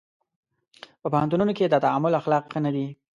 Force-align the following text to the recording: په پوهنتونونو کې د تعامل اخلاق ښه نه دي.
په 1.01 1.07
پوهنتونونو 1.13 1.51
کې 1.57 1.65
د 1.69 1.75
تعامل 1.85 2.13
اخلاق 2.21 2.43
ښه 2.51 2.59
نه 2.65 2.71
دي. 2.75 2.87